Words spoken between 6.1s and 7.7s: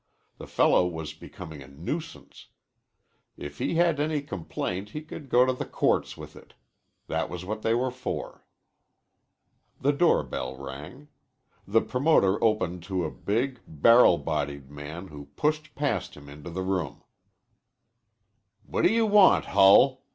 with it. That was what